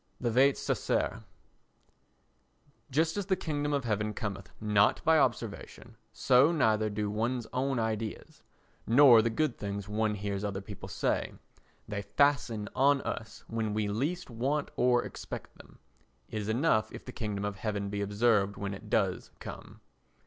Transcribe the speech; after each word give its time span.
The 0.19 0.31
Vates 0.31 0.59
Sacer 0.59 1.21
Just 2.89 3.17
as 3.17 3.27
the 3.27 3.35
kingdom 3.35 3.71
of 3.71 3.83
heaven 3.85 4.15
cometh 4.15 4.49
not 4.59 4.99
by 5.03 5.19
observation, 5.19 5.95
so 6.11 6.51
neither 6.51 6.89
do 6.89 7.07
one's 7.11 7.45
own 7.53 7.77
ideas, 7.77 8.41
nor 8.87 9.21
the 9.21 9.29
good 9.29 9.59
things 9.59 9.87
one 9.87 10.15
hears 10.15 10.43
other 10.43 10.59
people 10.59 10.89
say; 10.89 11.33
they 11.87 12.01
fasten 12.01 12.67
on 12.75 13.01
us 13.03 13.43
when 13.47 13.75
we 13.75 13.87
least 13.87 14.31
want 14.31 14.71
or 14.75 15.03
expect 15.03 15.55
them. 15.59 15.77
It 16.31 16.41
is 16.41 16.49
enough 16.49 16.91
if 16.91 17.05
the 17.05 17.11
kingdom 17.11 17.45
of 17.45 17.57
heaven 17.57 17.89
be 17.91 18.01
observed 18.01 18.57
when 18.57 18.73
it 18.73 18.89
does 18.89 19.29
come. 19.37 19.81